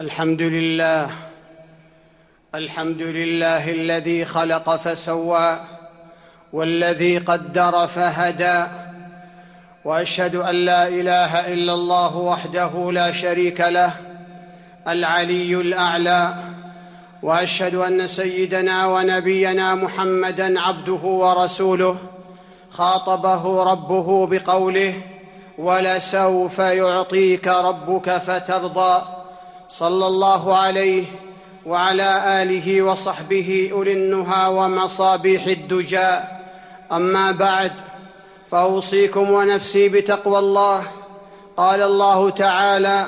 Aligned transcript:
الحمد 0.00 0.42
لله. 0.42 1.10
الحمد 2.54 3.02
لله 3.02 3.70
الذي 3.70 4.24
خلق 4.24 4.76
فسوى 4.76 5.60
والذي 6.52 7.18
قدر 7.18 7.86
فهدى. 7.86 8.66
وأشهد 9.84 10.34
أن 10.34 10.54
لا 10.54 10.88
إله 10.88 11.52
إلا 11.52 11.72
الله 11.72 12.16
وحده 12.16 12.92
لا 12.92 13.12
شريك 13.12 13.60
له 13.60 13.92
العلي 14.88 15.54
الأعلى. 15.54 16.34
وأشهد 17.22 17.74
أن 17.74 18.06
سيدنا 18.06 18.86
ونبينا 18.86 19.74
محمدا 19.74 20.60
عبده 20.60 21.02
ورسوله. 21.02 21.96
خاطبه 22.70 23.62
ربه 23.72 24.26
بقوله 24.26 24.94
ولسوف 25.58 26.58
يعطيك 26.58 27.48
ربك 27.48 28.18
فترضى 28.18 29.17
صلى 29.68 30.06
الله 30.06 30.56
عليه 30.56 31.04
وعلى 31.66 32.42
آله 32.42 32.82
وصحبه 32.82 33.70
أولي 33.72 33.92
النهى 33.92 34.48
ومصابيح 34.54 35.46
الدجى. 35.46 36.10
أما 36.92 37.32
بعد 37.32 37.72
فأوصيكم 38.50 39.30
ونفسي 39.30 39.88
بتقوى 39.88 40.38
الله. 40.38 40.86
قال 41.56 41.82
الله 41.82 42.30
تعالى 42.30 43.06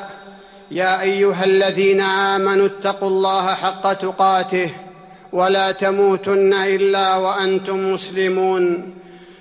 يا 0.70 1.00
أيها 1.00 1.44
الذين 1.44 2.00
آمنوا 2.00 2.66
اتقوا 2.66 3.08
الله 3.08 3.54
حق 3.54 3.92
تقاته 3.92 4.70
ولا 5.32 5.72
تموتن 5.72 6.54
إلا 6.54 7.16
وأنتم 7.16 7.92
مسلمون. 7.92 8.94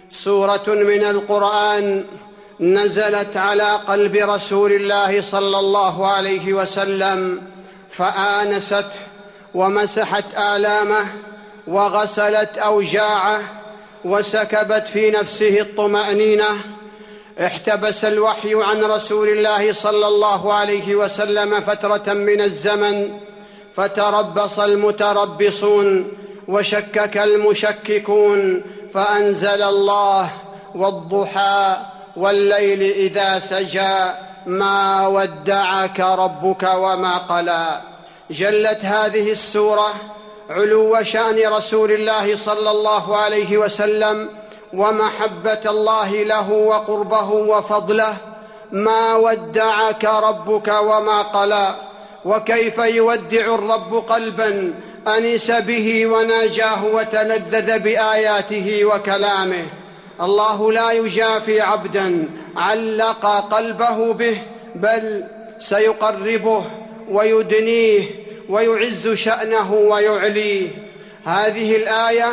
سورة 0.09 0.67
من 0.67 1.03
القرآن 1.03 2.03
نزلت 2.59 3.37
على 3.37 3.71
قلب 3.87 4.15
رسول 4.15 4.71
الله 4.71 5.21
صلى 5.21 5.59
الله 5.59 6.07
عليه 6.07 6.53
وسلم 6.53 7.41
فانسته 7.89 8.99
ومسحت 9.53 10.25
آلامه 10.37 11.05
وغسلت 11.67 12.57
أوجاعه 12.57 13.41
وسكبت 14.05 14.87
في 14.87 15.11
نفسه 15.11 15.61
الطمأنينة. 15.61 16.61
احتبس 17.45 18.05
الوحي 18.05 18.63
عن 18.63 18.83
رسول 18.83 19.29
الله 19.29 19.73
صلى 19.73 20.07
الله 20.07 20.53
عليه 20.53 20.95
وسلم 20.95 21.61
فترة 21.61 22.13
من 22.13 22.41
الزمن 22.41 23.17
فتربص 23.75 24.59
المتربصون 24.59 26.11
وشكك 26.47 27.17
المشككون 27.17 28.63
فأنزل 28.93 29.61
الله 29.63 30.31
والضحى 30.75 31.77
والليل 32.19 32.81
إذا 32.81 33.39
سجى 33.39 34.13
ما 34.45 35.07
ودعك 35.07 35.99
ربك 35.99 36.63
وما 36.75 37.17
قلى. 37.17 37.81
جلت 38.31 38.85
هذه 38.85 39.31
السورة 39.31 39.93
علو 40.49 41.03
شأن 41.03 41.47
رسول 41.47 41.91
الله 41.91 42.35
صلى 42.35 42.71
الله 42.71 43.17
عليه 43.17 43.57
وسلم 43.57 44.29
ومحبة 44.73 45.59
الله 45.65 46.23
له 46.23 46.51
وقربه 46.51 47.29
وفضله. 47.29 48.17
ما 48.71 49.15
ودعك 49.15 50.05
ربك 50.05 50.67
وما 50.67 51.21
قلى. 51.21 51.75
وكيف 52.25 52.77
يودع 52.77 53.55
الرب 53.55 53.95
قلبا 53.95 54.73
أنس 55.07 55.51
به 55.51 56.05
وناجاه 56.05 56.85
وتلذذ 56.85 57.79
بآياته 57.79 58.85
وكلامه. 58.85 59.65
الله 60.21 60.71
لا 60.71 60.91
يجافي 60.91 61.61
عبدا 61.61 62.29
علق 62.57 63.25
قلبه 63.25 64.13
به 64.13 64.41
بل 64.75 65.23
سيقربه 65.59 66.65
ويدنيه 67.11 68.03
ويعز 68.49 69.07
شأنه 69.07 69.73
ويعليه. 69.73 70.67
هذه 71.25 71.75
الآية 71.75 72.31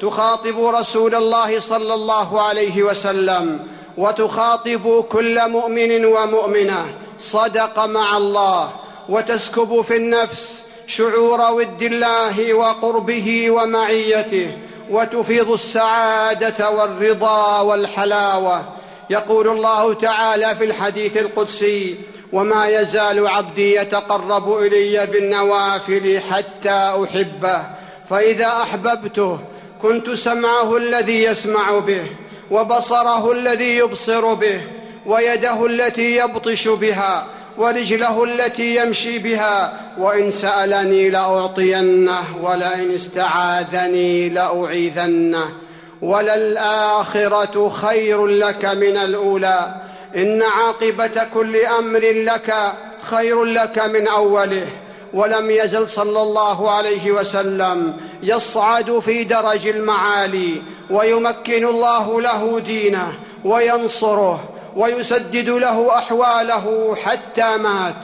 تخاطب 0.00 0.64
رسول 0.64 1.14
الله 1.14 1.60
صلى 1.60 1.94
الله 1.94 2.42
عليه 2.42 2.82
وسلم 2.82 3.66
وتخاطب 3.96 5.04
كل 5.08 5.48
مؤمن 5.48 6.04
ومؤمنة. 6.04 6.94
صدق 7.18 7.86
مع 7.86 8.16
الله 8.16 8.72
وتسكب 9.08 9.80
في 9.80 9.96
النفس 9.96 10.64
شعور 10.86 11.52
ود 11.52 11.82
الله 11.82 12.54
وقربه 12.54 13.50
ومعيته. 13.50 14.58
وتفيض 14.90 15.50
السعادة 15.50 16.70
والرضا 16.70 17.60
والحلاوة. 17.60 18.64
يقول 19.10 19.48
الله 19.48 19.94
تعالى 19.94 20.56
في 20.56 20.64
الحديث 20.64 21.16
القدسي 21.16 21.96
وما 22.32 22.68
يزال 22.68 23.26
عبدي 23.26 23.74
يتقرب 23.76 24.58
إلي 24.58 25.06
بالنوافل 25.06 26.20
حتى 26.30 27.04
أحبه 27.04 27.66
فإذا 28.10 28.46
أحببته 28.46 29.40
كنت 29.82 30.10
سمعه 30.10 30.76
الذي 30.76 31.22
يسمع 31.24 31.78
به 31.78 32.06
وبصره 32.50 33.32
الذي 33.32 33.76
يبصر 33.76 34.34
به 34.34 34.60
ويده 35.06 35.66
التي 35.66 36.16
يبطش 36.16 36.68
بها 36.68 37.26
ورجله 37.60 38.24
التي 38.24 38.76
يمشي 38.76 39.18
بها 39.18 39.80
وإن 39.98 40.30
سألني 40.30 41.10
لأعطينه 41.10 42.22
ولئن 42.42 42.94
استعاذني 42.94 44.28
لأعيذنه. 44.28 45.48
وللآخرة 46.02 47.68
خير 47.68 48.26
لك 48.26 48.64
من 48.64 48.96
الأولى. 48.96 49.74
إن 50.16 50.42
عاقبة 50.42 51.24
كل 51.34 51.56
أمر 51.56 52.00
لك 52.00 52.54
خير 53.10 53.44
لك 53.44 53.78
من 53.78 54.08
أوله. 54.08 54.66
ولم 55.14 55.50
يزل 55.50 55.88
صلى 55.88 56.22
الله 56.22 56.70
عليه 56.70 57.10
وسلم 57.10 57.96
يصعد 58.22 58.98
في 58.98 59.24
درج 59.24 59.68
المعالي 59.68 60.62
ويمكن 60.90 61.66
الله 61.66 62.20
له 62.20 62.60
دينه 62.60 63.12
وينصره 63.44 64.49
ويسدد 64.76 65.48
له 65.48 65.98
أحواله 65.98 66.96
حتى 67.04 67.56
مات. 67.56 67.94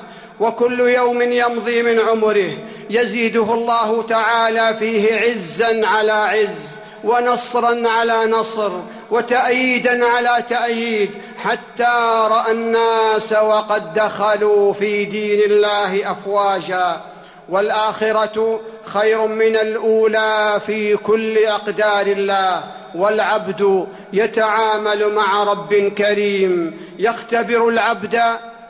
وكل 0.41 0.81
يوم 0.81 1.22
يمضي 1.22 1.82
من 1.82 2.00
عمره. 2.00 2.59
يزيده 2.91 3.54
الله 3.54 4.03
تعالى 4.03 4.75
فيه 4.78 5.16
عزا 5.16 5.87
على 5.87 6.12
عز 6.12 6.69
ونصرا 7.04 7.88
على 7.88 8.27
نصر 8.27 8.72
وتأييدا 9.10 10.06
على 10.06 10.44
تأييد 10.50 11.10
حتى 11.44 12.27
رأى 12.31 12.53
الناس 12.53 13.33
وقد 13.33 13.94
دخلوا 13.94 14.72
في 14.72 15.04
دين 15.04 15.50
الله 15.50 16.12
أفواجا. 16.12 17.00
والآخرة 17.48 18.60
خير 18.84 19.27
من 19.27 19.56
الأولى 19.56 20.60
في 20.66 20.97
كل 20.97 21.38
أقدار 21.38 22.06
الله. 22.06 22.65
والعبد 22.94 23.86
يتعامل 24.12 25.14
مع 25.14 25.44
رب 25.44 25.74
كريم 25.74 26.80
يختبر 26.98 27.69
العبد 27.69 28.20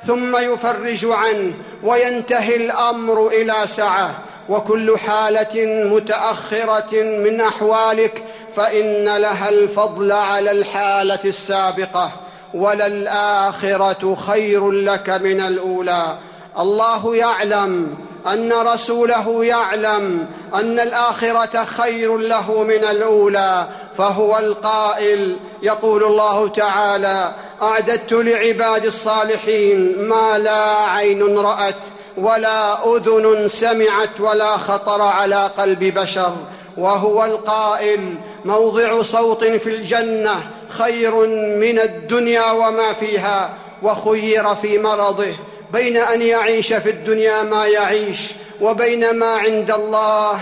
ثم 0.07 0.37
يفرج 0.37 1.07
عنه 1.07 1.55
وينتهي 1.83 2.57
الأمر 2.57 3.29
إلى 3.29 3.55
سعة. 3.67 4.19
وكل 4.49 4.99
حالة 4.99 5.67
متأخرة 5.95 7.03
من 7.03 7.41
أحوالك 7.41 8.25
فإن 8.57 9.05
لها 9.05 9.49
الفضل 9.49 10.13
على 10.13 10.51
الحالة 10.51 11.21
السابقة. 11.25 12.11
وللآخرة 12.55 14.15
خير 14.15 14.71
لك 14.71 15.11
من 15.11 15.41
الأولى. 15.41 16.19
الله 16.59 17.17
يعلم 17.17 17.97
أن 18.27 18.53
رسوله 18.53 19.45
يعلم 19.45 20.27
أن 20.55 20.81
الآخرة 20.81 21.65
خير 21.65 22.17
له 22.17 22.63
من 22.63 22.85
الأولى. 22.85 23.67
فهو 23.99 24.39
القائل 24.39 25.37
يقول 25.63 26.05
الله 26.05 26.49
تعالى 26.49 27.33
أعددت 27.63 28.13
لعباد 28.13 28.87
الصالحين 28.87 29.99
ما 29.99 30.39
لا 30.39 30.77
عين 30.77 31.39
رأت 31.39 31.75
ولا 32.17 32.97
أذن 32.97 33.49
سمعت 33.49 34.21
ولا 34.21 34.57
خطر 34.57 35.03
على 35.03 35.51
قلب 35.59 35.85
بشر 35.85 36.37
وهو 36.77 37.25
القائل 37.25 38.15
موضع 38.45 39.03
صوت 39.03 39.45
في 39.45 39.71
الجنة 39.71 40.51
خير 40.69 41.27
من 41.57 41.79
الدنيا 41.79 42.51
وما 42.51 42.93
فيها 42.93 43.59
وخير 43.83 44.55
في 44.55 44.79
مرضه 44.79 45.35
بين 45.73 45.97
أن 45.97 46.23
يعيش 46.23 46.73
في 46.73 46.91
الدنيا 46.91 47.43
ما 47.43 47.67
يعيش 47.67 48.33
وبين 48.61 49.19
ما 49.19 49.35
عند 49.37 49.71
الله 49.71 50.41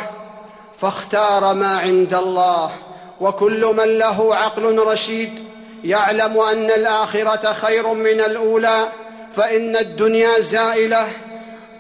فاختار 0.79 1.55
ما 1.55 1.79
عند 1.79 2.15
الله. 2.15 2.71
وكل 3.21 3.75
من 3.77 3.99
له 3.99 4.35
عقل 4.35 4.79
رشيد 4.79 5.45
يعلم 5.85 6.39
أن 6.39 6.71
الآخرة 6.71 7.53
خير 7.53 7.89
من 7.89 8.21
الأولى 8.21 8.89
فإن 9.33 9.77
الدنيا 9.77 10.41
زائلة 10.41 11.09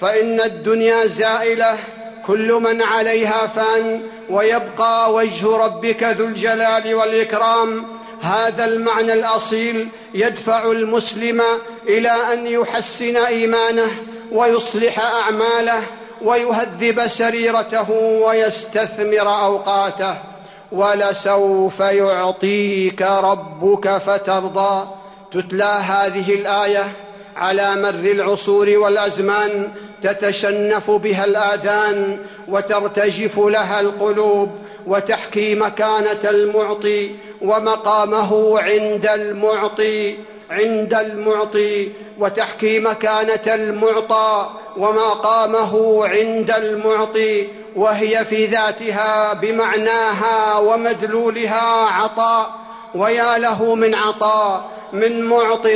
فإن 0.01 0.41
الدنيا 0.41 1.07
زائلة 1.07 1.79
كل 2.27 2.53
من 2.53 2.83
عليها 2.83 3.47
فان 3.47 4.03
ويبقى 4.31 5.13
وجه 5.13 5.57
ربك 5.57 6.03
ذو 6.03 6.25
الجلال 6.25 6.95
والإكرام. 6.95 7.85
هذا 8.23 8.65
المعنى 8.65 9.13
الأصيل 9.13 9.89
يدفع 10.15 10.71
المسلم 10.71 11.43
إلى 11.89 12.11
أن 12.33 12.47
يحسن 12.47 13.17
إيمانه 13.17 13.91
ويصلح 14.33 15.15
أعماله 15.15 15.83
ويهذب 16.23 17.07
سريرته 17.07 17.91
ويستثمر 17.91 19.45
أوقاته. 19.45 20.34
ولسوف 20.73 21.81
يعطيك 21.81 23.03
ربك 23.03 23.89
فترضى. 23.89 24.89
تتلى 25.33 25.65
هذه 25.65 26.35
الآية 26.35 26.93
على 27.37 27.75
مر 27.75 28.11
العصور 28.11 28.71
والأزمان 28.79 29.69
تتشنف 30.03 30.91
بها 30.91 31.25
الآذان 31.25 32.19
وترتجف 32.49 33.39
لها 33.39 33.81
القلوب 33.81 34.51
وتحكي 34.87 35.55
مكانة 35.55 36.31
المعطي 36.31 37.11
ومقامه 37.43 38.61
عند 38.61 39.07
المعطي 39.07 40.15
عند 40.51 40.95
المعطي 40.95 41.89
وتحكي 42.19 42.79
مكانة 42.79 43.55
المعطى 43.55 44.51
ومقامه 44.77 46.05
عند 46.07 46.51
المعطي. 46.51 47.49
وهي 47.77 48.25
في 48.25 48.47
ذاتها 48.47 49.33
بمعناها 49.33 50.59
ومدلولها 50.59 51.91
عطاء 51.91 52.51
ويا 52.95 53.39
له 53.39 53.75
من 53.75 53.95
عطاء 53.95 54.71
من 54.93 55.23
معط 55.23 55.67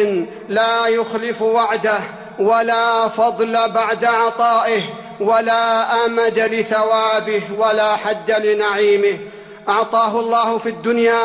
لا 0.48 0.86
يخلف 0.86 1.42
وعده 1.42 1.98
ولا 2.38 3.08
فضل 3.08 3.72
بعد 3.72 4.04
عطائه 4.04 4.82
ولا 5.20 5.94
آمد 6.06 6.38
لثوابه 6.38 7.42
ولا 7.58 7.96
حد 7.96 8.30
لنعيمه. 8.30 9.18
أعطاه 9.68 10.20
الله 10.20 10.58
في 10.58 10.68
الدنيا 10.68 11.18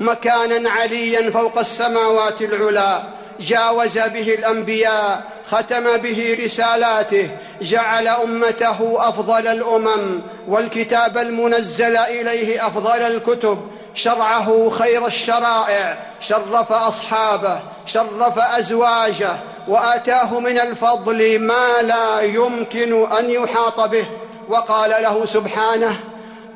مكانا 0.00 0.70
عليا 0.70 1.30
فوق 1.30 1.58
السماوات 1.58 2.42
العلى 2.42 3.02
جاوز 3.40 3.98
به 3.98 4.34
الأنبياء 4.34 5.22
ختم 5.50 5.96
به 5.96 6.38
رسالاته 6.44 7.30
جعل 7.62 8.08
أمته 8.08 9.08
أفضل 9.08 9.46
الأمم 9.46 10.20
والكتاب 10.48 11.18
المنزل 11.18 11.96
إليه 11.96 12.66
أفضل 12.66 13.02
الكتب 13.02 13.70
شرعه 13.94 14.70
خير 14.70 15.06
الشرائع 15.06 15.98
شرف 16.20 16.72
أصحابه 16.72 17.60
شرف 17.86 18.38
أزواجه 18.38 19.32
وآتاه 19.68 20.40
من 20.40 20.58
الفضل 20.58 21.38
ما 21.38 21.82
لا 21.82 22.20
يمكن 22.20 23.12
أن 23.12 23.30
يحاط 23.30 23.80
به. 23.80 24.06
وقال 24.48 24.90
له 24.90 25.26
سبحانه 25.26 26.00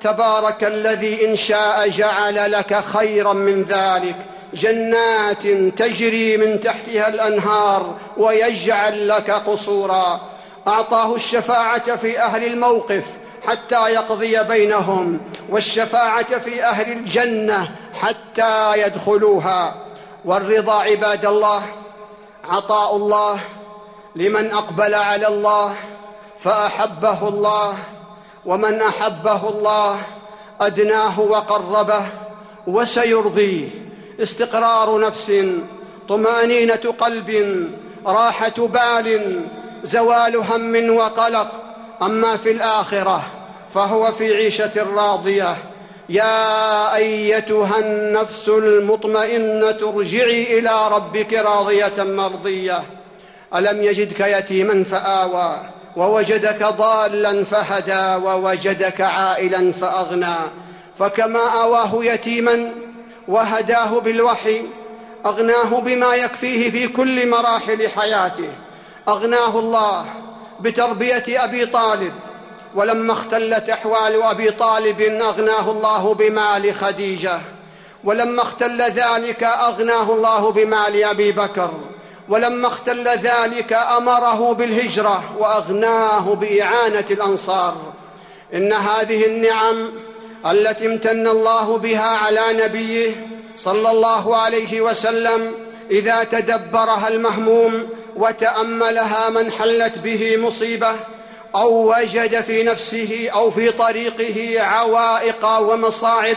تبارك 0.00 0.64
الذي 0.64 1.30
إن 1.30 1.36
شاء 1.36 1.88
جعل 1.88 2.52
لك 2.52 2.80
خيرا 2.80 3.32
من 3.32 3.62
ذلك. 3.62 4.16
جنات 4.54 5.42
تجري 5.76 6.36
من 6.36 6.60
تحتها 6.60 7.08
الأنهار 7.08 7.94
ويجعل 8.16 9.08
لك 9.08 9.30
قصورا. 9.30 10.20
أعطاه 10.68 11.14
الشفاعة 11.14 11.96
في 11.96 12.20
أهل 12.20 12.44
الموقف 12.44 13.04
حتى 13.46 13.88
يقضي 13.88 14.42
بينهم 14.42 15.20
والشفاعة 15.48 16.38
في 16.38 16.64
أهل 16.64 16.92
الجنة 16.92 17.70
حتى 18.02 18.82
يدخلوها. 18.82 19.74
والرضا 20.24 20.82
عباد 20.82 21.26
الله 21.26 21.62
عطاء 22.44 22.96
الله 22.96 23.40
لمن 24.16 24.52
أقبل 24.52 24.94
على 24.94 25.28
الله 25.28 25.74
فأحبه 26.40 27.28
الله 27.28 27.78
ومن 28.46 28.82
أحبه 28.82 29.48
الله 29.48 29.98
أدناه 30.60 31.20
وقربه 31.20 32.06
وسيرضيه. 32.66 33.87
استقرار 34.22 35.00
نفس 35.00 35.32
طمأنينة 36.08 36.94
قلب 36.98 37.30
راحة 38.06 38.54
بال 38.58 39.40
زوال 39.84 40.36
هم 40.36 40.96
وقلق. 40.96 41.50
أما 42.02 42.36
في 42.36 42.50
الآخرة 42.50 43.22
فهو 43.74 44.12
في 44.12 44.36
عيشة 44.36 44.86
راضية. 44.96 45.56
يا 46.08 46.94
أيتها 46.96 47.78
النفس 47.78 48.48
المطمئنة 48.48 49.78
ارجعي 49.82 50.58
إلى 50.58 50.88
ربك 50.92 51.32
راضية 51.32 52.02
مرضية. 52.02 52.82
ألم 53.54 53.82
يجدك 53.82 54.20
يتيما 54.20 54.84
فآوى 54.84 55.56
ووجدك 55.96 56.62
ضالا 56.62 57.44
فهدى 57.44 58.24
ووجدك 58.24 59.00
عائلا 59.00 59.72
فأغنى. 59.72 60.36
فكما 60.98 61.62
آواه 61.62 62.04
يتيما 62.04 62.72
وهداه 63.28 64.00
بالوحي 64.00 64.62
أغناه 65.26 65.80
بما 65.80 66.14
يكفيه 66.14 66.70
في 66.70 66.88
كل 66.88 67.28
مراحل 67.28 67.88
حياته. 67.88 68.48
أغناه 69.08 69.58
الله 69.58 70.04
بتربية 70.60 71.24
أبي 71.44 71.66
طالب. 71.66 72.12
ولما 72.74 73.12
اختلت 73.12 73.68
أحوال 73.68 74.22
أبي 74.22 74.50
طالب 74.50 75.00
أغناه 75.00 75.70
الله 75.70 76.14
بمال 76.14 76.74
خديجة. 76.74 77.40
ولما 78.04 78.42
اختل 78.42 78.82
ذلك 78.82 79.42
أغناه 79.42 80.12
الله 80.12 80.50
بمال 80.52 81.04
أبي 81.04 81.32
بكر. 81.32 81.70
ولما 82.28 82.68
اختل 82.68 83.08
ذلك 83.08 83.72
أمره 83.72 84.54
بالهجرة 84.54 85.22
وأغناه 85.38 86.34
بإعانة 86.34 87.04
الأنصار. 87.10 87.76
إن 88.54 88.72
هذه 88.72 89.26
النعم 89.26 89.90
التي 90.46 90.86
امتن 90.86 91.26
الله 91.26 91.78
بها 91.78 92.16
على 92.16 92.42
نبيه 92.52 93.26
صلى 93.56 93.90
الله 93.90 94.36
عليه 94.36 94.80
وسلم 94.80 95.54
إذا 95.90 96.24
تدبرها 96.24 97.08
المهموم 97.08 97.88
وتأملها 98.16 99.30
من 99.30 99.52
حلت 99.52 99.98
به 99.98 100.36
مصيبة 100.36 100.92
أو 101.54 101.94
وجد 101.94 102.40
في 102.40 102.62
نفسه 102.62 103.28
أو 103.34 103.50
في 103.50 103.70
طريقه 103.70 104.62
عوائق 104.62 105.58
ومصاعب 105.58 106.36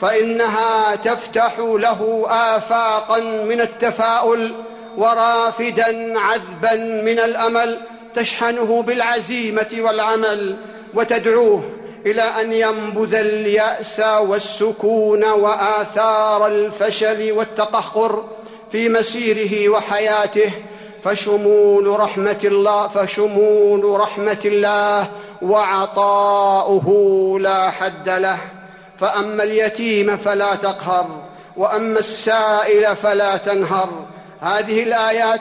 فإنها 0.00 0.96
تفتح 0.96 1.58
له 1.58 2.26
آفاقا 2.28 3.20
من 3.20 3.60
التفاؤل 3.60 4.54
ورافدا 4.96 6.20
عذبا 6.20 6.74
من 7.02 7.18
الأمل 7.18 7.80
تشحنه 8.14 8.82
بالعزيمة 8.82 9.68
والعمل 9.78 10.56
وتدعوه 10.94 11.83
إلى 12.06 12.22
أن 12.22 12.52
ينبذ 12.52 13.14
اليأس 13.14 14.00
والسكون 14.00 15.24
وآثار 15.24 16.46
الفشل 16.46 17.32
والتقهقر 17.32 18.24
في 18.72 18.88
مسيره 18.88 19.68
وحياته 19.68 20.50
فشمول 21.04 22.00
رحمة 22.00 22.40
الله 22.44 22.88
فشمول 22.88 24.00
رحمة 24.00 24.40
الله 24.44 25.10
وعطاؤه 25.42 26.88
لا 27.40 27.70
حد 27.70 28.08
له. 28.08 28.38
فأما 28.98 29.42
اليتيم 29.42 30.16
فلا 30.16 30.54
تقهر 30.54 31.06
وأما 31.56 31.98
السائل 31.98 32.96
فلا 32.96 33.36
تنهر. 33.36 33.88
هذه 34.40 34.82
الآيات 34.82 35.40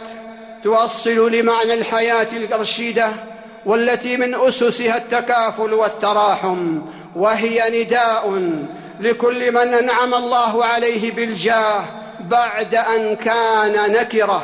توصل 0.63 1.31
لمعنى 1.31 1.73
الحياة 1.73 2.27
الرشيدة 2.33 3.32
والتي 3.65 4.17
من 4.17 4.35
أسسها 4.35 4.97
التكافل 4.97 5.73
والتراحم 5.73 6.81
وهي 7.15 7.83
نداء 7.83 8.41
لكل 8.99 9.51
من 9.51 9.73
أنعم 9.73 10.13
الله 10.13 10.65
عليه 10.65 11.11
بالجاه 11.11 11.83
بعد 12.19 12.75
أن 12.75 13.15
كان 13.15 13.91
نكرة 13.91 14.43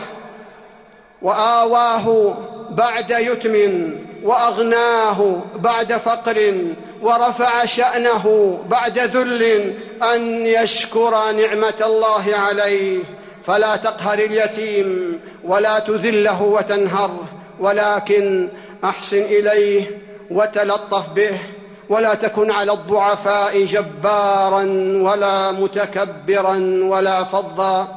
وآواه 1.22 2.38
بعد 2.70 3.12
يتم 3.12 3.90
وأغناه 4.24 5.42
بعد 5.56 5.94
فقر 5.94 6.56
ورفع 7.02 7.66
شأنه 7.66 8.58
بعد 8.70 9.00
ذل 9.00 9.74
أن 10.14 10.46
يشكر 10.46 11.32
نعمة 11.32 11.74
الله 11.86 12.36
عليه. 12.36 13.00
فلا 13.46 13.76
تقهر 13.76 14.20
اليتيم 14.20 15.20
ولا 15.44 15.80
تذله 15.80 16.42
وتنهره 16.42 17.26
ولكن 17.60 18.50
أحسن 18.84 19.22
إليه 19.22 20.02
وتلطف 20.32 21.14
به 21.14 21.40
ولا 21.90 22.14
تكن 22.16 22.52
على 22.52 22.72
الضعفاء 22.74 23.66
جبارا 23.66 24.64
ولا 25.02 25.52
متكبرا 25.52 26.56
ولا 26.84 27.24
فظا 27.24 27.88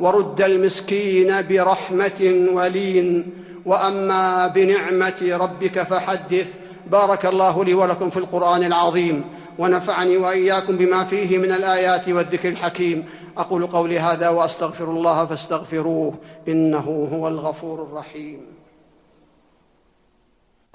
ورد 0.00 0.42
المسكين 0.42 1.46
برحمة 1.48 2.46
ولين 2.52 3.32
وأما 3.66 4.46
بنعمة 4.46 5.38
ربك 5.40 5.82
فحدث 5.82 6.54
بارك 6.86 7.26
الله 7.26 7.64
لي 7.64 7.74
ولكم 7.74 8.10
في 8.10 8.16
القرآن 8.16 8.64
العظيم 8.64 9.24
ونفعني 9.58 10.16
وإياكم 10.16 10.76
بما 10.76 11.04
فيه 11.04 11.38
من 11.38 11.52
الآيات 11.52 12.08
والذكر 12.08 12.48
الحكيم 12.48 13.04
أقول 13.38 13.66
قولي 13.66 13.98
هذا 13.98 14.28
وأستغفر 14.28 14.84
الله 14.84 15.26
فاستغفروه 15.26 16.14
إنه 16.48 17.08
هو 17.12 17.28
الغفور 17.28 17.82
الرحيم 17.82 18.59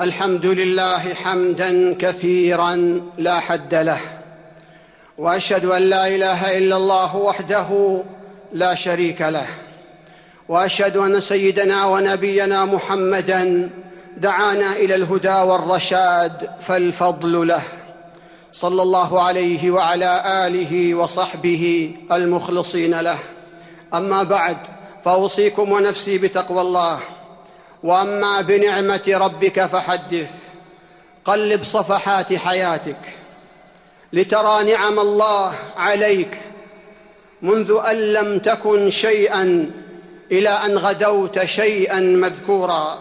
الحمد 0.02 0.46
لله 0.46 1.14
حمدا 1.14 1.96
كثيرا 2.00 3.02
لا 3.18 3.40
حد 3.40 3.76
له 3.76 4.00
وأشهد 5.18 5.66
أن 5.66 5.82
لا 5.82 6.08
إله 6.08 6.58
إلا 6.58 6.78
الله 6.78 7.16
وحده 7.16 8.02
لا 8.54 8.76
شريك 8.76 9.22
له 9.22 9.48
وأشهد 10.50 10.98
أن 10.98 11.20
سيدنا 11.20 11.86
ونبينا 11.86 12.66
محمدا 12.66 13.70
دعانا 14.18 14.72
إلى 14.76 14.96
الهدى 14.96 15.36
والرشاد 15.36 16.50
فالفضل 16.60 17.48
له 17.48 17.64
صلى 18.52 18.82
الله 18.82 19.22
عليه 19.22 19.72
وعلى 19.72 20.24
آله 20.48 20.96
وصحبه 20.96 21.96
المخلصين 22.12 23.00
له. 23.00 23.20
أما 23.94 24.24
بعد 24.24 24.58
فأوصيكم 25.06 25.72
ونفسي 25.72 26.18
بتقوى 26.18 26.62
الله. 26.62 27.00
وأما 27.86 28.42
بنعمة 28.42 29.04
ربك 29.08 29.66
فحدث. 29.66 30.32
قلب 31.26 31.64
صفحات 31.64 32.34
حياتك 32.34 32.98
لترى 34.14 34.64
نعم 34.64 35.00
الله 35.00 35.54
عليك 35.78 36.42
منذ 37.42 37.80
أن 37.86 37.96
لم 37.96 38.40
تكن 38.40 38.90
شيئا 38.90 39.72
إلى 40.32 40.50
أن 40.50 40.78
غدوت 40.78 41.46
شيئا 41.46 42.00
مذكورا. 42.00 43.00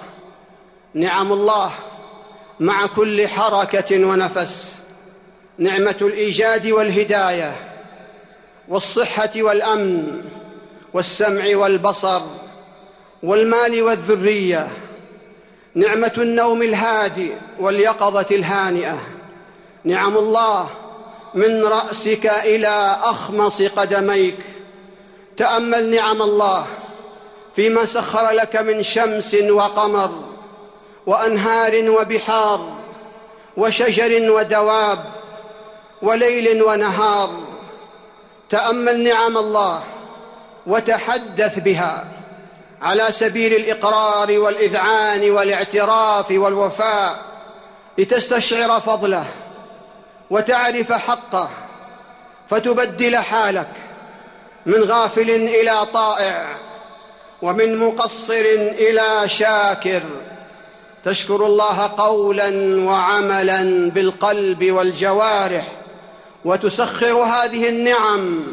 نعم 0.94 1.32
الله 1.32 1.70
مع 2.60 2.86
كل 2.86 3.28
حركة 3.28 4.04
ونفس. 4.04 4.82
نعمة 5.58 5.96
الإيجاد 6.00 6.66
والهداية 6.66 7.56
والصحة 8.68 9.30
والأمن 9.36 10.22
والسمع 10.92 11.44
والبصر. 11.56 12.22
والمال 13.24 13.82
والذرية 13.82 14.68
نعمة 15.74 16.12
النوم 16.18 16.62
الهادئ 16.62 17.32
واليقظة 17.60 18.26
الهانئة. 18.30 18.98
نعم 19.84 20.16
الله 20.16 20.70
من 21.34 21.64
رأسك 21.64 22.26
إلى 22.26 22.96
أخمص 23.02 23.62
قدميك. 23.62 24.38
تأمل 25.36 25.90
نعم 25.90 26.22
الله 26.22 26.66
فيما 27.56 27.84
سخر 27.84 28.30
لك 28.30 28.56
من 28.56 28.82
شمس 28.82 29.34
وقمر 29.34 30.24
وأنهار 31.06 31.90
وبحار 31.90 32.76
وشجر 33.56 34.30
ودواب 34.32 35.04
وليل 36.02 36.62
ونهار. 36.62 37.30
تأمل 38.50 39.04
نعم 39.04 39.38
الله 39.38 39.82
وتحدث 40.66 41.58
بها. 41.58 42.13
على 42.84 43.12
سبيل 43.12 43.54
الإقرار 43.54 44.38
والإذعان 44.38 45.30
والاعتراف 45.30 46.30
والوفاء 46.30 47.24
لتستشعر 47.98 48.80
فضله 48.80 49.26
وتعرف 50.30 50.92
حقه 50.92 51.48
فتبدل 52.48 53.16
حالك 53.16 53.70
من 54.66 54.84
غافل 54.84 55.30
إلى 55.30 55.86
طائع 55.94 56.56
ومن 57.42 57.78
مقصر 57.78 58.44
إلى 58.78 59.28
شاكر. 59.28 60.02
تشكر 61.04 61.46
الله 61.46 61.90
قولا 61.98 62.80
وعملا 62.84 63.90
بالقلب 63.90 64.70
والجوارح 64.70 65.66
وتسخر 66.44 67.12
هذه 67.12 67.68
النعم 67.68 68.46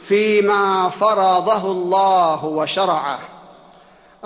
فيما 0.00 0.88
فرضه 0.88 1.70
الله 1.70 2.44
وشرعه. 2.44 3.29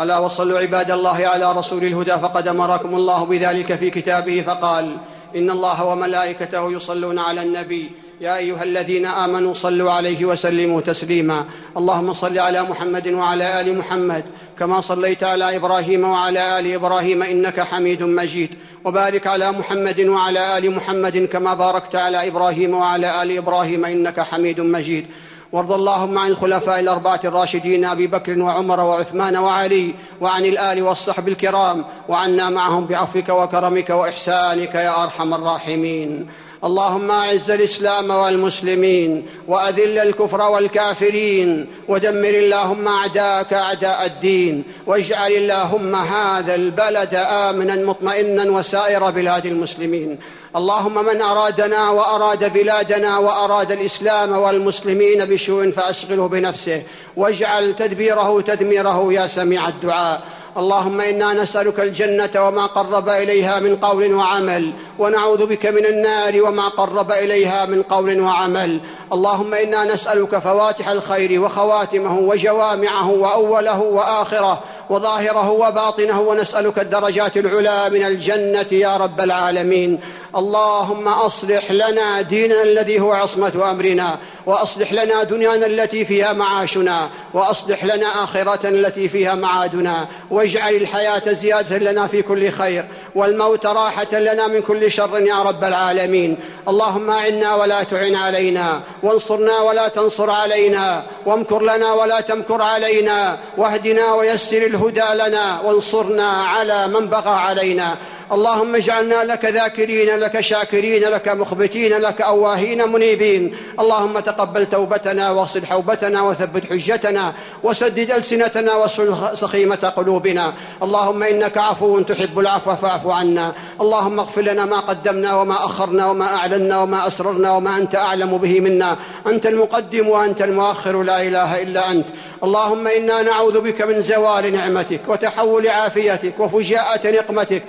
ألا 0.00 0.18
وصلوا 0.18 0.58
عباد 0.58 0.90
الله 0.90 1.26
على 1.26 1.52
رسول 1.52 1.84
الهدى 1.84 2.10
فقد 2.10 2.48
أمركم 2.48 2.94
الله 2.94 3.24
بذلك 3.24 3.74
في 3.74 3.90
كتابه 3.90 4.40
فقال 4.46 4.96
إن 5.36 5.50
الله 5.50 5.84
وملائكته 5.84 6.72
يصلون 6.72 7.18
على 7.18 7.42
النبي 7.42 7.90
يا 8.20 8.36
أيها 8.36 8.62
الذين 8.62 9.06
آمنوا 9.06 9.54
صلوا 9.54 9.92
عليه 9.92 10.24
وسلموا 10.24 10.80
تسليما 10.80 11.44
اللهم 11.76 12.12
صل 12.12 12.38
على 12.38 12.62
محمد 12.62 13.08
وعلى 13.08 13.60
آل 13.60 13.78
محمد 13.78 14.24
كما 14.58 14.80
صليت 14.80 15.24
على 15.24 15.56
إبراهيم 15.56 16.04
وعلى 16.04 16.58
آل 16.58 16.74
إبراهيم 16.74 17.22
إنك 17.22 17.60
حميد 17.60 18.02
مجيد 18.02 18.54
وبارك 18.84 19.26
على 19.26 19.52
محمد 19.52 20.00
وعلى 20.00 20.58
آل 20.58 20.70
محمد 20.70 21.28
كما 21.32 21.54
باركت 21.54 21.96
على 21.96 22.28
إبراهيم 22.28 22.74
وعلى 22.74 23.22
آل 23.22 23.36
إبراهيم 23.36 23.84
إنك 23.84 24.20
حميد 24.20 24.60
مجيد 24.60 25.06
وارض 25.54 25.72
اللهم 25.72 26.18
عن 26.18 26.30
الخلفاء 26.30 26.80
الأربعة 26.80 27.20
الراشدين 27.24 27.84
أبي 27.84 28.06
بكر 28.06 28.38
وعمر 28.38 28.80
وعثمان 28.80 29.36
وعلي 29.36 29.94
وعن 30.20 30.44
الآل 30.44 30.82
والصحب 30.82 31.28
الكرام 31.28 31.84
وعنا 32.08 32.50
معهم 32.50 32.86
بعفوك 32.86 33.28
وكرمك 33.28 33.90
وإحسانك 33.90 34.74
يا 34.74 35.02
أرحم 35.02 35.34
الراحمين. 35.34 36.28
اللهم 36.64 37.10
أعز 37.10 37.50
الإسلام 37.50 38.10
والمسلمين 38.10 39.26
وأذل 39.48 39.98
الكفر 39.98 40.42
والكافرين 40.42 41.66
ودمر 41.88 42.28
اللهم 42.28 42.88
أعداءك 42.88 43.52
أعداء 43.52 44.06
الدين 44.06 44.64
واجعل 44.86 45.32
اللهم 45.32 45.94
هذا 45.94 46.54
البلد 46.54 47.14
آمنا 47.14 47.76
مطمئنا 47.76 48.50
وسائر 48.50 49.10
بلاد 49.10 49.46
المسلمين. 49.46 50.18
اللهم 50.56 51.04
من 51.04 51.20
أرادنا 51.22 51.90
وأراد 51.90 52.52
بلادنا 52.52 53.18
وأراد 53.18 53.72
الإسلام 53.72 54.32
والمسلمين 54.32 55.24
بسوء 55.24 55.70
فأشغله 55.70 56.28
بنفسه. 56.28 56.82
واجعل 57.16 57.76
تدبيره 57.76 58.40
تدميره 58.40 59.12
يا 59.12 59.26
سميع 59.26 59.68
الدعاء. 59.68 60.22
اللهم 60.58 61.00
إنا 61.00 61.32
نسألك 61.32 61.80
الجنة 61.80 62.30
وما 62.36 62.66
قرب 62.66 63.08
إليها 63.08 63.60
من 63.60 63.76
قول 63.76 64.14
وعمل 64.14 64.72
ونعوذ 64.98 65.46
بك 65.46 65.66
من 65.66 65.86
النار 65.86 66.42
وما 66.42 66.68
قرب 66.68 67.12
إليها 67.12 67.66
من 67.66 67.82
قول 67.82 68.20
وعمل. 68.20 68.80
اللهم 69.12 69.54
إنا 69.54 69.84
نسألك 69.84 70.38
فواتح 70.38 70.88
الخير 70.88 71.40
وخواتمه 71.40 72.18
وجوامعه 72.18 73.10
وأوله 73.10 73.80
وآخره 73.80 74.60
وظاهره 74.90 75.50
وباطنه 75.50 76.20
ونسألك 76.20 76.78
الدرجات 76.78 77.36
العلى 77.36 77.90
من 77.90 78.04
الجنة 78.04 78.66
يا 78.72 78.96
رب 78.96 79.20
العالمين. 79.20 80.00
اللهم 80.36 81.08
أصلح 81.08 81.70
لنا 81.70 82.20
ديننا 82.20 82.62
الذي 82.62 83.00
هو 83.00 83.12
عصمة 83.12 83.70
أمرنا 83.70 84.18
وأصلح 84.46 84.92
لنا 84.92 85.22
دنيانا 85.22 85.66
التي 85.66 86.04
فيها 86.04 86.32
معاشنا 86.32 87.10
وأصلح 87.34 87.84
لنا 87.84 88.06
آخرتنا 88.06 88.70
التي 88.70 89.08
فيها 89.08 89.34
معادنا 89.34 90.08
واجعل 90.30 90.74
الحياة 90.74 91.32
زيادة 91.32 91.78
لنا 91.78 92.06
في 92.06 92.22
كل 92.22 92.50
خير 92.50 92.84
والموت 93.14 93.66
راحة 93.66 94.18
لنا 94.18 94.46
من 94.46 94.62
كل 94.62 94.90
شر 94.90 95.18
يا 95.18 95.42
رب 95.42 95.64
العالمين. 95.64 96.36
اللهم 96.68 97.10
أعنا 97.10 97.54
ولا 97.54 97.82
تعن 97.82 98.14
علينا 98.14 98.82
وانصرنا 99.02 99.60
ولا 99.60 99.88
تنصر 99.88 100.30
علينا 100.30 101.04
وامكر 101.26 101.62
لنا 101.62 101.92
ولا 101.92 102.20
تمكر 102.20 102.62
علينا 102.62 103.38
واهدنا 103.56 104.14
ويسر 104.14 104.66
الهدى 104.66 105.14
لنا 105.14 105.60
وانصرنا 105.60 106.28
على 106.28 106.88
من 106.88 107.08
بغى 107.08 107.30
علينا. 107.30 107.96
اللهم 108.32 108.74
اجعلنا 108.74 109.24
لك 109.24 109.44
ذاكرين 109.44 110.16
لك 110.16 110.40
شاكرين 110.40 111.02
لك 111.02 111.28
مخبتين 111.28 111.92
لك 111.92 112.20
أواهين 112.22 112.88
منيبين. 112.88 113.56
اللهم 113.80 114.18
تقبل 114.18 114.66
توبتنا 114.66 115.30
واغسل 115.30 115.66
حوبتنا 115.66 116.22
وثبت 116.22 116.66
حجتنا 116.70 117.32
وسدد 117.62 118.10
ألسنتنا 118.10 118.74
واصل 118.74 119.36
سخيمة 119.36 119.92
قلوبنا. 119.96 120.54
اللهم 120.82 121.22
إنك 121.22 121.58
عفو 121.58 122.00
تحب 122.00 122.38
العفو 122.38 122.76
فاعف 122.76 123.06
عنا. 123.06 123.52
اللهم 123.80 124.20
اغفر 124.20 124.42
لنا 124.42 124.64
ما 124.64 124.80
قدمنا 124.80 125.34
وما 125.34 125.54
أخرنا 125.54 126.10
وما 126.10 126.24
أعلنا 126.24 126.82
وما 126.82 127.06
أسررنا 127.06 127.52
وما 127.52 127.76
أنت 127.76 127.94
أعلم 127.94 128.38
به 128.38 128.60
منا. 128.60 128.96
أنت 129.26 129.46
المقدم 129.46 130.08
وأنت 130.08 130.42
المؤخر 130.42 131.02
لا 131.02 131.22
إله 131.22 131.62
إلا 131.62 131.90
أنت. 131.90 132.06
اللهم 132.44 132.86
إنا 132.86 133.22
نعوذ 133.22 133.60
بك 133.60 133.82
من 133.82 134.02
زوال 134.02 134.52
نعمتك 134.52 135.00
وتحول 135.08 135.68
عافيتك 135.68 136.40
وفجاءة 136.40 137.10
نقمتك 137.10 137.62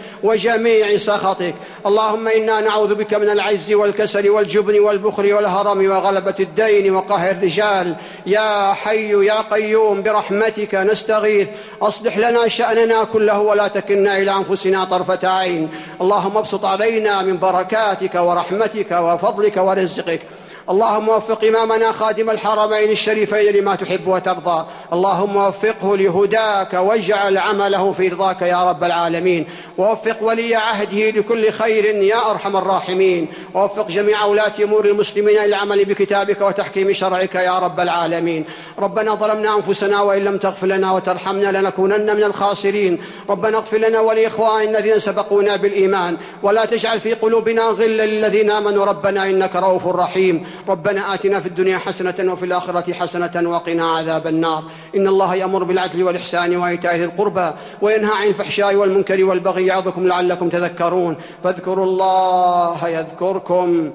وجميع 0.55 0.97
سخطك 0.97 1.53
اللهم 1.85 2.27
إنا 2.27 2.61
نعوذ 2.61 2.95
بك 2.95 3.13
من 3.13 3.29
العجز 3.29 3.73
والكسل 3.73 4.29
والجبن 4.29 4.79
والبخل 4.79 5.33
والهرم 5.33 5.89
وغلبة 5.89 6.35
الدين 6.39 6.95
وقهر 6.95 7.31
الرجال. 7.31 7.95
يا 8.25 8.73
حي 8.73 9.25
يا 9.25 9.41
قيوم 9.51 10.01
برحمتك 10.01 10.75
نستغيث. 10.75 11.47
أصلح 11.81 12.17
لنا 12.17 12.47
شأننا 12.47 13.03
كله 13.03 13.39
ولا 13.39 13.67
تكلنا 13.67 14.17
إلى 14.17 14.31
أنفسنا 14.31 14.85
طرفة 14.85 15.27
عين. 15.27 15.69
اللهم 16.01 16.37
ابسط 16.37 16.65
علينا 16.65 17.21
من 17.21 17.37
بركاتك 17.37 18.15
ورحمتك 18.15 18.91
وفضلك 18.91 19.57
ورزقك. 19.57 20.21
اللهم 20.69 21.09
وفق 21.09 21.43
إمامنا 21.43 21.91
خادم 21.91 22.29
الحرمين 22.29 22.91
الشريفين 22.91 23.55
لما 23.55 23.75
تحب 23.75 24.07
وترضى. 24.07 24.65
اللهم 24.93 25.35
وفقه 25.35 25.97
لهداك 25.97 26.73
واجعل 26.73 27.37
عمله 27.37 27.93
في 27.93 28.07
رضاك 28.07 28.41
يا 28.41 28.63
رب 28.69 28.83
العالمين. 28.83 29.47
ووفق 29.77 30.23
ولي 30.23 30.55
عهده 30.55 31.09
لكل 31.09 31.51
خير 31.51 31.85
يا 31.85 32.31
أرحم 32.31 32.57
الراحمين. 32.57 33.27
ووفق 33.53 33.87
جميع 33.87 34.25
ولاة 34.25 34.51
أمور 34.63 34.85
المسلمين 34.85 35.37
للعمل 35.43 35.85
بكتابك 35.85 36.41
وتحكيم 36.41 36.93
شرعك 36.93 37.35
يا 37.35 37.59
رب 37.59 37.79
العالمين. 37.79 38.45
ربنا 38.79 39.15
ظلمنا 39.15 39.55
أنفسنا 39.55 40.01
وإن 40.01 40.23
لم 40.23 40.37
تغفر 40.37 40.67
لنا 40.67 40.91
وترحمنا 40.91 41.59
لنكونن 41.59 42.15
من 42.15 42.23
الخاسرين. 42.23 43.01
ربنا 43.29 43.57
اغفر 43.57 43.77
لنا 43.77 43.99
ولإخواننا 43.99 44.79
الذين 44.79 44.99
سبقونا 44.99 45.55
بالإيمان. 45.55 46.17
ولا 46.43 46.65
تجعل 46.65 46.99
في 46.99 47.13
قلوبنا 47.13 47.61
غلا 47.61 48.05
للذين 48.05 48.51
آمنوا. 48.51 48.85
ربنا 48.85 49.25
إنك 49.25 49.55
رؤوف 49.55 49.87
رحيم. 49.87 50.45
ربنا 50.67 51.13
آتنا 51.13 51.39
في 51.39 51.45
الدنيا 51.47 51.77
حسنة 51.77 52.31
وفي 52.31 52.45
الآخرة 52.45 52.93
حسنة 52.93 53.49
وقنا 53.49 53.87
عذاب 53.87 54.27
النار. 54.27 54.63
إن 54.95 55.07
الله 55.07 55.35
يأمر 55.35 55.63
بالعدل 55.63 56.03
والإحسان 56.03 56.55
وإيتاء 56.55 56.95
ذي 56.95 57.05
القربى 57.05 57.51
وينهى 57.81 58.11
عن 58.21 58.27
الفحشاء 58.27 58.75
والمنكر 58.75 59.23
والبغي 59.23 59.65
يعظكم 59.65 60.07
لعلكم 60.07 60.49
تذكرون. 60.49 61.15
فاذكروا 61.43 61.85
الله 61.85 62.87
يذكركم 62.87 63.91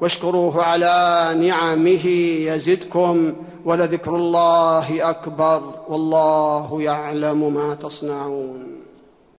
واشكروه 0.00 0.62
على 0.62 1.30
نعمه 1.40 2.06
يزدكم 2.50 3.32
ولذكر 3.64 4.16
الله 4.16 5.10
أكبر 5.10 5.62
والله 5.88 6.82
يعلم 6.82 7.54
ما 7.54 7.74
تصنعون. 7.74 8.73